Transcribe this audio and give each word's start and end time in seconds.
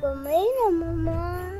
Κομμένα, 0.00 0.84
μαμά. 0.84 1.50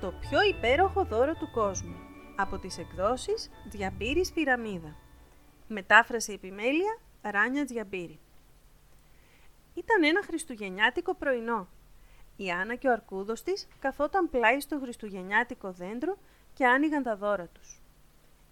Το 0.00 0.12
πιο 0.20 0.42
υπέροχο 0.42 1.04
δώρο 1.04 1.34
του 1.34 1.50
κόσμου. 1.50 1.96
Από 2.36 2.58
τις 2.58 2.78
εκδόσεις 2.78 3.50
Διαμπύρης 3.70 4.32
Πυραμίδα. 4.32 4.96
Μετάφραση 5.68 6.32
επιμέλεια 6.32 6.98
Ράνια 7.22 7.64
Τζιαμπύρη. 7.64 8.18
Ήταν 9.74 10.04
ένα 10.04 10.22
χριστουγεννιάτικο 10.22 11.14
πρωινό. 11.14 11.68
Η 12.36 12.50
Άννα 12.50 12.74
και 12.74 12.88
ο 12.88 12.92
Αρκούδος 12.92 13.42
της 13.42 13.68
καθόταν 13.78 14.30
πλάι 14.30 14.60
στο 14.60 14.78
χριστουγεννιάτικο 14.78 15.72
δέντρο 15.72 16.16
και 16.54 16.66
άνοιγαν 16.66 17.02
τα 17.02 17.16
δώρα 17.16 17.46
τους. 17.46 17.82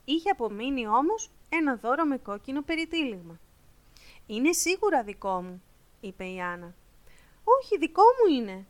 Είχε 0.05 0.31
απομείνει 0.31 0.87
όμως 0.87 1.31
ένα 1.49 1.77
δώρο 1.77 2.05
με 2.05 2.17
κόκκινο 2.17 2.63
περιτύλιγμα. 2.63 3.39
«Είναι 4.27 4.53
σίγουρα 4.53 5.03
δικό 5.03 5.43
μου», 5.43 5.63
είπε 6.07 6.25
η 6.25 6.41
Άννα. 6.41 6.75
«Όχι, 7.45 7.79
δικό 7.79 8.03
μου 8.03 8.35
είναι», 8.35 8.67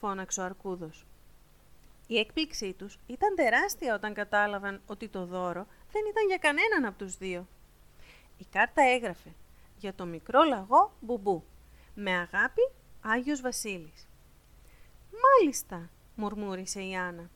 φώναξε 0.00 0.40
ο 0.40 0.44
Αρκούδος. 0.44 1.06
Η 2.06 2.18
έκπληξή 2.18 2.72
τους 2.72 2.98
ήταν 3.06 3.34
τεράστια 3.34 3.94
όταν 3.94 4.14
κατάλαβαν 4.14 4.80
ότι 4.86 5.08
το 5.08 5.24
δώρο 5.24 5.66
δεν 5.92 6.02
ήταν 6.10 6.26
για 6.26 6.36
κανέναν 6.36 6.84
από 6.84 6.98
τους 6.98 7.16
δύο. 7.16 7.46
Η 8.38 8.44
κάρτα 8.50 8.82
έγραφε 8.82 9.34
«Για 9.78 9.94
το 9.94 10.06
μικρό 10.06 10.42
λαγό 10.42 10.92
Μπουμπού, 11.00 11.44
με 11.94 12.10
αγάπη 12.10 12.70
Άγιος 13.02 13.40
Βασίλης». 13.40 14.06
«Μάλιστα», 15.22 15.90
μουρμούρισε 16.14 16.82
η 16.82 16.96
Άννα. 16.96 17.30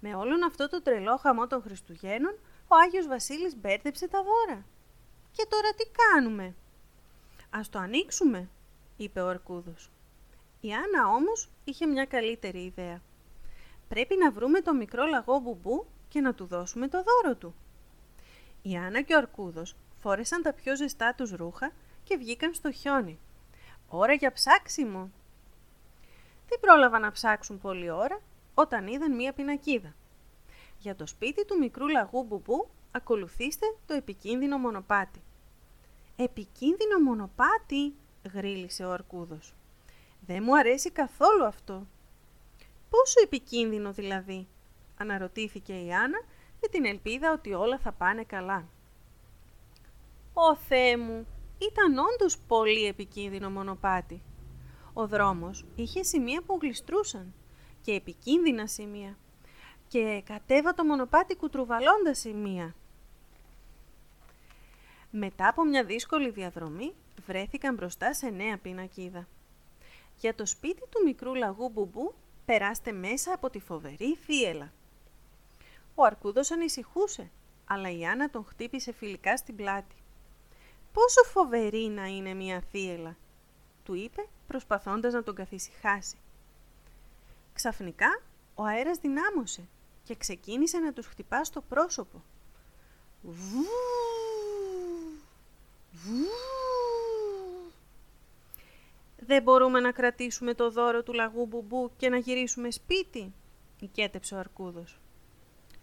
Με 0.00 0.14
όλον 0.14 0.42
αυτό 0.42 0.68
το 0.68 0.82
τρελό 0.82 1.16
χαμό 1.16 1.46
των 1.46 1.62
Χριστουγέννων, 1.62 2.38
ο 2.68 2.76
Άγιος 2.76 3.06
Βασίλης 3.06 3.56
μπέρδεψε 3.56 4.08
τα 4.08 4.22
δώρα. 4.22 4.64
«Και 5.32 5.46
τώρα 5.48 5.70
τι 5.76 5.84
κάνουμε» 5.90 6.54
«Ας 7.50 7.68
το 7.68 7.78
ανοίξουμε», 7.78 8.48
είπε 8.96 9.20
ο 9.20 9.28
Αρκούδος. 9.28 9.90
Η 10.60 10.72
Άννα 10.72 11.08
όμως 11.08 11.48
είχε 11.64 11.86
μια 11.86 12.04
καλύτερη 12.04 12.58
ιδέα. 12.58 13.00
«Πρέπει 13.88 14.16
να 14.16 14.30
βρούμε 14.30 14.60
το 14.60 14.74
μικρό 14.74 15.04
λαγό 15.04 15.38
μπουμπού 15.38 15.86
και 16.08 16.20
να 16.20 16.34
του 16.34 16.44
δώσουμε 16.46 16.88
το 16.88 17.02
δώρο 17.02 17.36
του». 17.36 17.54
Η 18.62 18.76
Άννα 18.76 19.02
και 19.02 19.14
ο 19.14 19.18
Αρκούδος 19.18 19.76
φόρεσαν 20.00 20.42
τα 20.42 20.52
πιο 20.52 20.76
ζεστά 20.76 21.14
τους 21.14 21.30
ρούχα 21.30 21.72
και 22.04 22.16
βγήκαν 22.16 22.54
στο 22.54 22.72
χιόνι. 22.72 23.18
«Ώρα 23.88 24.12
για 24.12 24.32
ψάξιμο!» 24.32 25.10
Δεν 26.48 26.60
πρόλαβαν 26.60 27.00
να 27.00 27.10
ψάξουν 27.10 27.58
πολλή 27.58 27.90
ώρα 27.90 28.20
όταν 28.54 28.86
είδαν 28.86 29.14
μία 29.14 29.32
πινακίδα. 29.32 29.94
Για 30.78 30.96
το 30.96 31.06
σπίτι 31.06 31.44
του 31.44 31.58
μικρού 31.58 31.88
λαγού 31.88 32.24
μπουμπού 32.24 32.68
ακολουθήστε 32.92 33.66
το 33.86 33.94
επικίνδυνο 33.94 34.58
μονοπάτι. 34.58 35.20
«Επικίνδυνο 36.16 36.98
μονοπάτι», 36.98 37.94
γρίλησε 38.26 38.84
ο 38.84 38.92
Αρκούδος. 38.92 39.54
«Δεν 40.20 40.42
μου 40.42 40.58
αρέσει 40.58 40.90
καθόλου 40.90 41.44
αυτό». 41.44 41.86
«Πόσο 42.90 43.20
επικίνδυνο 43.22 43.92
δηλαδή», 43.92 44.46
αναρωτήθηκε 44.96 45.72
η 45.72 45.92
Άννα 45.92 46.18
με 46.60 46.68
την 46.70 46.84
ελπίδα 46.84 47.32
ότι 47.32 47.52
όλα 47.52 47.78
θα 47.78 47.92
πάνε 47.92 48.24
καλά. 48.24 48.68
«Ω 50.34 50.56
Θεέ 50.56 50.96
μου, 50.96 51.26
ήταν 51.58 51.98
όντως 51.98 52.38
πολύ 52.38 52.84
επικίνδυνο 52.84 53.50
μονοπάτι. 53.50 54.22
Ο 54.92 55.06
δρόμος 55.06 55.64
είχε 55.76 56.02
σημεία 56.02 56.42
που 56.42 56.58
γλιστρούσαν 56.62 57.34
και 57.82 57.92
επικίνδυνα 57.92 58.66
σημεία 58.66 59.16
και 59.88 60.22
κατέβα 60.24 60.74
το 60.74 60.84
μονοπάτι 60.84 61.36
κουτρουβαλώντας 61.36 62.18
σημεία. 62.18 62.74
Μετά 65.18 65.48
από 65.48 65.64
μια 65.64 65.84
δύσκολη 65.84 66.30
διαδρομή 66.30 66.94
βρέθηκαν 67.26 67.74
μπροστά 67.74 68.14
σε 68.14 68.28
νέα 68.28 68.58
πινακίδα. 68.58 69.28
Για 70.16 70.34
το 70.34 70.46
σπίτι 70.46 70.82
του 70.88 71.02
μικρού 71.04 71.34
λαγού 71.34 71.68
Μπουμπού 71.68 72.14
περάστε 72.44 72.92
μέσα 72.92 73.32
από 73.32 73.50
τη 73.50 73.58
φοβερή 73.58 74.16
θύελα. 74.16 74.72
Ο 75.94 76.04
Αρκούδος 76.04 76.50
ανησυχούσε, 76.50 77.30
αλλά 77.66 77.90
η 77.90 78.06
Άννα 78.06 78.30
τον 78.30 78.44
χτύπησε 78.44 78.92
φιλικά 78.92 79.36
στην 79.36 79.56
πλάτη. 79.56 79.94
«Πόσο 80.92 81.22
φοβερή 81.22 81.88
να 81.88 82.06
είναι 82.06 82.34
μια 82.34 82.62
θύελα», 82.70 83.16
του 83.84 83.94
είπε 83.94 84.26
προσπαθώντας 84.46 85.12
να 85.12 85.22
τον 85.22 85.34
καθησυχάσει. 85.34 86.16
Ξαφνικά 87.52 88.20
ο 88.54 88.64
αέρας 88.64 88.98
δυνάμωσε 88.98 89.68
και 90.04 90.16
ξεκίνησε 90.16 90.78
να 90.78 90.92
τους 90.92 91.06
χτυπά 91.06 91.44
στο 91.44 91.60
πρόσωπο. 91.60 92.22
Βου, 93.22 93.64
«Δεν 99.18 99.42
μπορούμε 99.42 99.80
να 99.80 99.92
κρατήσουμε 99.92 100.54
το 100.54 100.70
δώρο 100.70 101.02
του 101.02 101.12
λαγού 101.12 101.46
μπουμπού 101.46 101.90
και 101.96 102.08
να 102.08 102.16
γυρίσουμε 102.16 102.70
σπίτι», 102.70 103.32
οικέτεψε 103.80 104.34
ο 104.34 104.38
Αρκούδος. 104.38 105.00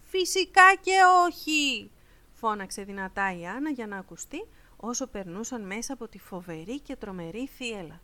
«Φυσικά 0.01 0.75
και 0.81 0.97
όχι», 1.25 1.91
φώναξε 2.33 2.83
δυνατά 2.83 3.37
η 3.37 3.47
Άννα 3.47 3.69
για 3.69 3.87
να 3.87 3.97
ακουστεί 3.97 4.47
όσο 4.77 5.07
περνούσαν 5.07 5.61
μέσα 5.65 5.93
από 5.93 6.07
τη 6.07 6.19
φοβερή 6.19 6.79
και 6.79 6.95
τρομερή 6.95 7.47
θύελα. 7.47 8.01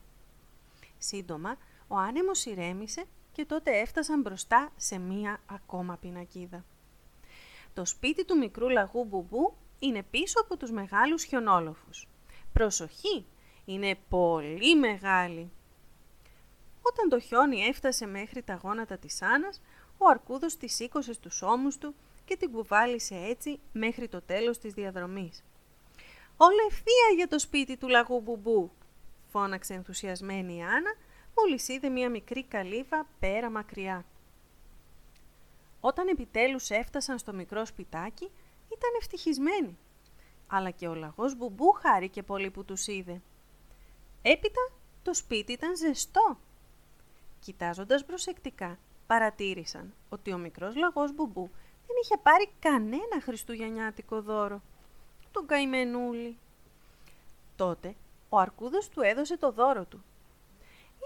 Σύντομα, 0.98 1.58
ο 1.88 1.98
άνεμος 1.98 2.46
ηρέμησε 2.46 3.06
και 3.32 3.46
τότε 3.46 3.80
έφτασαν 3.80 4.22
μπροστά 4.22 4.72
σε 4.76 4.98
μία 4.98 5.42
ακόμα 5.46 5.98
πινακίδα. 5.98 6.66
Το 7.74 7.86
σπίτι 7.86 8.26
του 8.26 8.38
μικρού 8.38 8.70
λαγού 8.70 9.06
μπουμπού 9.06 9.54
είναι 9.80 10.04
πίσω 10.04 10.40
από 10.42 10.58
τους 10.58 10.72
μεγάλους 10.72 11.24
χιονόλοφους. 11.24 12.08
Προσοχή, 12.54 13.26
είναι 13.66 13.98
πολύ 14.10 14.76
μεγάλη. 14.76 15.52
Όταν 16.82 17.10
το 17.10 17.20
χιόνι 17.20 17.62
έφτασε 17.62 18.06
μέχρι 18.06 18.44
τα 18.44 18.60
γόνατα 18.64 18.98
της 18.98 19.22
Άννας, 19.22 19.62
ο 19.98 20.08
Αρκούδος 20.10 20.58
τη 20.58 20.68
σήκωσε 20.68 21.14
στους 21.14 21.42
ώμους 21.42 21.78
του 21.78 21.96
και 22.26 22.38
την 22.38 22.52
κουβάλισε 22.52 23.16
έτσι 23.16 23.60
μέχρι 23.72 24.08
το 24.08 24.22
τέλος 24.22 24.58
της 24.58 24.74
διαδρομής. 24.74 25.44
«Όλα 26.38 26.64
ευθεία 26.68 27.16
για 27.16 27.28
το 27.28 27.40
σπίτι 27.40 27.78
του 27.78 27.88
λαγού 27.88 28.22
μπουμπού», 28.22 28.72
φώναξε 29.32 29.74
ενθουσιασμένη 29.74 30.58
η 30.58 30.62
Άννα, 30.62 30.94
μόλις 31.38 31.68
είδε 31.68 31.90
μια 31.90 32.10
μικρή 32.10 32.44
καλύβα 32.44 33.08
πέρα 33.20 33.50
μακριά. 33.50 34.06
Όταν 35.80 36.08
επιτέλους 36.08 36.70
έφτασαν 36.70 37.18
στο 37.18 37.34
μικρό 37.34 37.66
σπιτάκι, 37.66 38.30
ήταν 38.80 38.92
ευτυχισμένοι. 39.00 39.78
Αλλά 40.48 40.70
και 40.70 40.88
ο 40.88 40.94
λαγός 40.94 41.36
μπουμπού 41.36 41.72
χάρηκε 41.72 42.24
πολύ 42.24 42.50
που 42.50 42.66
τους 42.66 42.88
είδε. 42.88 43.22
Έπειτα 44.22 44.72
το 45.04 45.14
σπίτι 45.14 45.52
ήταν 45.52 45.78
ζεστό. 45.78 46.38
Κοιτάζοντας 47.40 48.06
προσεκτικά, 48.06 48.78
παρατήρησαν 49.08 49.94
ότι 50.10 50.34
ο 50.34 50.38
μικρός 50.38 50.76
λαγός 50.76 51.14
μπουμπού 51.14 51.50
δεν 51.88 51.96
είχε 52.04 52.18
πάρει 52.18 52.50
κανένα 52.60 53.22
χριστουγεννιάτικο 53.22 54.22
δώρο. 54.22 54.62
Τον 55.32 55.46
καημενούλη. 55.46 56.38
Τότε 57.56 57.96
ο 58.30 58.38
Αρκούδος 58.38 58.90
του 58.90 59.02
έδωσε 59.02 59.38
το 59.38 59.52
δώρο 59.52 59.86
του. 59.86 60.04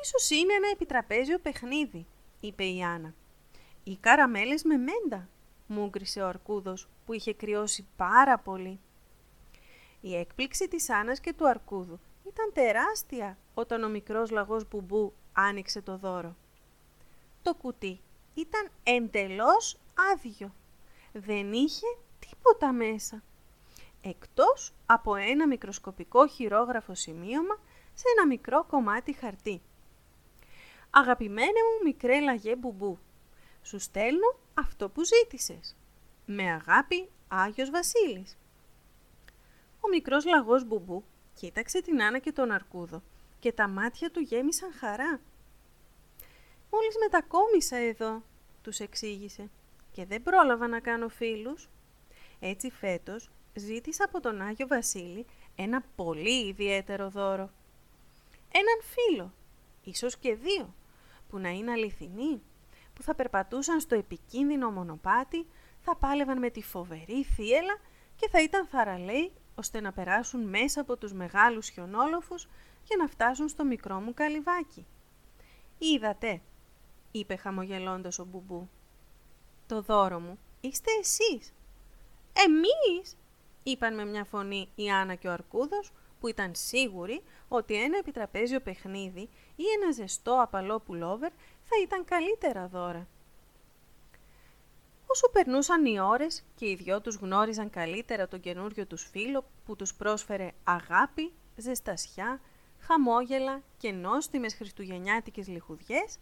«Ίσως 0.02 0.30
είναι 0.30 0.54
ένα 0.54 0.68
επιτραπέζιο 0.74 1.40
παιχνίδι», 1.40 2.06
είπε 2.40 2.64
η 2.64 2.84
Άννα. 2.84 3.14
«Οι 3.84 3.96
καραμέλες 3.96 4.64
με 4.64 4.78
μέντα», 4.78 5.30
μούγκρισε 5.68 6.22
ο 6.22 6.28
Αρκούδος 6.28 6.88
που 7.06 7.13
είχε 7.13 7.34
κρυώσει 7.34 7.88
πάρα 7.96 8.38
πολύ. 8.38 8.79
Η 10.01 10.16
έκπληξη 10.16 10.68
της 10.68 10.90
Άννας 10.90 11.19
και 11.19 11.34
του 11.34 11.47
Αρκούδου 11.47 12.00
ήταν 12.28 12.51
τεράστια 12.53 13.38
όταν 13.53 13.84
ο 13.84 13.90
μικρός 13.90 14.29
λαγός 14.29 14.68
Μπουμπού 14.68 15.13
άνοιξε 15.34 15.81
το 15.81 15.97
δώρο. 15.97 16.35
Το 17.41 17.53
κουτί 17.53 18.00
ήταν 18.34 18.69
εντελώς 18.84 19.78
άδειο. 20.13 20.53
Δεν 21.13 21.53
είχε 21.53 21.85
τίποτα 22.19 22.72
μέσα. 22.72 23.24
Εκτός 24.01 24.74
από 24.85 25.16
ένα 25.16 25.47
μικροσκοπικό 25.47 26.27
χειρόγραφο 26.27 26.95
σημείωμα 26.95 27.59
σε 27.94 28.04
ένα 28.18 28.27
μικρό 28.27 28.63
κομμάτι 28.63 29.13
χαρτί. 29.13 29.62
«Αγαπημένε 30.89 31.48
μου 31.48 31.83
μικρέ 31.83 32.19
λαγέ 32.19 32.56
μπουμπού, 32.56 33.00
σου 33.62 33.80
στέλνω 33.80 34.36
αυτό 34.54 34.90
που 34.90 35.02
ζήτησες. 35.04 35.76
Με 36.26 36.52
αγάπη 36.52 37.10
Άγιος 37.28 37.70
Βασίλης». 37.70 38.38
Ο 39.80 39.90
μικρός 39.90 40.26
λαγός 40.26 40.66
μπουμπού 40.66 41.04
κοίταξε 41.34 41.82
την 41.82 42.04
Άννα 42.04 42.20
και 42.20 42.32
τον 42.32 42.52
Αρκούδο 42.52 43.02
και 43.40 43.52
τα 43.52 43.68
μάτια 43.68 44.12
του 44.12 44.20
γέμισαν 44.20 44.74
χαρά. 44.74 45.20
«Μόλις 46.72 46.96
μετακόμισα 47.00 47.78
εδώ», 47.78 48.24
τους 48.62 48.80
εξήγησε, 48.80 49.50
«και 49.92 50.06
δεν 50.06 50.24
πρόλαβα 50.24 50.68
να 50.68 50.80
κάνω 50.80 51.10
φίλους. 51.10 51.70
Έτσι 52.40 52.70
φέτος 52.70 53.30
ζήτησα 53.54 54.04
από 54.04 54.20
τον 54.20 54.42
Άγιο 54.42 54.68
Βασίλη 54.68 55.26
ένα 55.56 55.84
πολύ 55.96 56.48
ιδιαίτερο 56.48 57.10
δώρο. 57.10 57.50
Έναν 58.52 58.82
φίλο, 58.82 59.34
ίσως 59.84 60.18
και 60.18 60.36
δύο, 60.36 60.74
που 61.30 61.40
να 61.40 61.50
είναι 61.50 61.72
αληθινοί, 61.72 62.42
που 62.94 63.04
θα 63.04 63.16
περπατούσαν 63.16 63.80
στο 63.80 63.95
επικίνδυνο 63.95 64.72
μονοπάτι, 64.72 65.48
θα 65.80 65.95
πάλευαν 65.95 66.40
με 66.40 66.50
τη 66.50 66.62
φοβερή 66.62 67.24
θύελα 67.24 67.80
και 68.16 68.30
θα 68.30 68.42
ήταν 68.42 68.68
θαραλέοι 68.68 69.31
ώστε 69.56 69.81
να 69.81 69.92
περάσουν 69.92 70.42
μέσα 70.42 70.81
από 70.81 70.98
τους 70.98 71.13
μεγάλους 71.13 71.69
χιονόλοφους 71.69 72.48
για 72.84 72.98
να 72.98 73.07
φτάσουν 73.07 73.48
στο 73.48 73.63
μικρό 73.63 74.00
μου 74.00 74.13
καλυβάκι. 74.13 74.86
«Είδατε», 75.78 76.42
είπε 77.12 77.36
χαμογελώντας 77.36 78.19
ο 78.19 78.25
Μπουμπού. 78.25 78.69
«Το 79.68 79.81
δώρο 79.81 80.19
μου 80.19 80.40
είστε 80.62 80.92
εσείς». 81.00 81.54
«Εμείς», 82.34 83.18
είπαν 83.63 83.95
με 83.95 84.06
μια 84.06 84.24
φωνή 84.24 84.69
η 84.75 84.90
Άννα 84.90 85.16
και 85.16 85.28
ο 85.28 85.31
Αρκούδος, 85.31 85.92
που 86.19 86.30
ήταν 86.30 86.51
σίγουροι 86.56 87.24
ότι 87.48 87.74
ένα 87.74 87.98
επιτραπέζιο 87.98 88.60
παιχνίδι 88.60 89.30
ή 89.56 89.63
ένα 89.81 89.92
ζεστό 89.92 90.42
απαλό 90.42 90.80
πουλόβερ 90.80 91.31
θα 91.74 91.81
ήταν 91.81 92.06
καλύτερα 92.06 92.68
δώρα. 92.68 93.08
Όσο 95.08 95.30
περνούσαν 95.30 95.86
οι 95.86 96.00
ώρες 96.00 96.44
και 96.56 96.70
οι 96.70 96.75
δυο 96.75 97.02
τους 97.02 97.16
γνώριζαν 97.16 97.70
καλύτερα 97.70 98.28
τον 98.28 98.40
καινούριο 98.40 98.86
τους 98.86 99.08
φίλο 99.12 99.46
που 99.66 99.75
τους 99.75 99.94
πρόσφερε 99.94 100.52
αγάπη, 100.64 101.34
ζεστασιά, 101.56 102.42
χαμόγελα 102.80 103.62
και 103.78 103.92
νόστιμες 103.92 104.56
χριστουγεννιάτικες 104.56 105.48
λιχουδιές, 105.48 106.18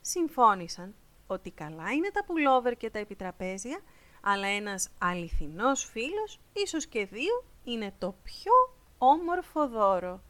συμφώνησαν 0.00 0.94
ότι 1.26 1.50
καλά 1.50 1.90
είναι 1.90 2.10
τα 2.10 2.24
πουλόβερ 2.24 2.76
και 2.76 2.90
τα 2.90 2.98
επιτραπέζια, 2.98 3.80
αλλά 4.20 4.46
ένας 4.46 4.88
αληθινός 4.98 5.84
φίλος, 5.84 6.40
ίσως 6.52 6.86
και 6.86 7.06
δύο, 7.06 7.44
είναι 7.64 7.94
το 7.98 8.14
πιο 8.22 8.52
όμορφο 8.98 9.68
δώρο. 9.68 10.20